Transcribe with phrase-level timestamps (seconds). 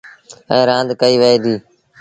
[0.51, 1.61] ايٚئيٚن رآند ڪئيٚ وهي ديٚ۔